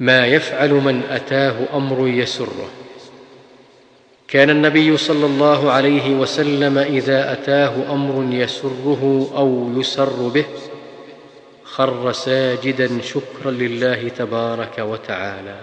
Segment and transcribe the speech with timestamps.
[0.00, 2.70] ما يفعل من أتاه أمر يسره.
[4.28, 10.44] كان النبي صلى الله عليه وسلم إذا أتاه أمر يسره أو يسر به
[11.64, 15.56] خر ساجدا شكرا لله تبارك وتعالى.